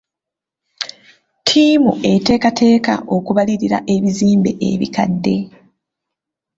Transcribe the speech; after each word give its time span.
Ttiimu 1.41 1.91
eteekateeka 2.13 2.93
okubalirira 3.15 3.77
ebizimbe 3.95 4.51
ebikadde. 4.69 5.35